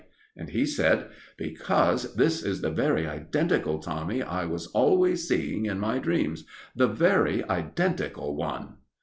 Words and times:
And 0.35 0.49
he 0.49 0.65
said: 0.65 1.09
"Because 1.37 2.15
this 2.15 2.41
is 2.41 2.61
the 2.61 2.71
very 2.71 3.05
identical 3.05 3.77
Tommy 3.77 4.23
I 4.23 4.45
was 4.45 4.65
always 4.65 5.27
seeing 5.27 5.67
in 5.67 5.79
my 5.79 5.99
dreams 5.99 6.43
the 6.75 6.87
very 6.87 7.47
identical 7.47 8.35
one!" 8.35 8.77